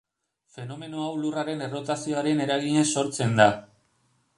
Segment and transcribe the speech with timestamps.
[0.55, 3.51] Fenomeno hau Lurraren errotazioaren eraginez sortzen da.